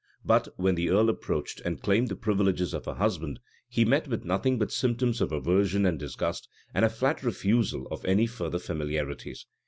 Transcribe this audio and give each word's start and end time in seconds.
But, 0.25 0.47
when 0.57 0.73
the 0.73 0.89
earl 0.89 1.09
approached, 1.11 1.61
and 1.63 1.79
claimed 1.79 2.07
the 2.07 2.15
privileges 2.15 2.73
of 2.73 2.87
a 2.87 2.95
husband, 2.95 3.39
he 3.69 3.85
met 3.85 4.07
with 4.07 4.25
nothing 4.25 4.57
but 4.57 4.71
symptoms 4.71 5.21
of 5.21 5.31
aversion 5.31 5.85
and 5.85 5.99
disgust, 5.99 6.47
and 6.73 6.83
a 6.83 6.89
flat 6.89 7.21
refusal 7.21 7.87
of 7.91 8.03
any 8.03 8.25
further 8.25 8.57
familiarities. 8.57 9.45